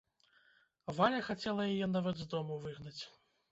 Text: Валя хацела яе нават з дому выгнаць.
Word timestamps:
Валя 0.99 1.19
хацела 1.27 1.63
яе 1.75 1.87
нават 1.99 2.15
з 2.25 2.29
дому 2.35 2.61
выгнаць. 2.67 2.99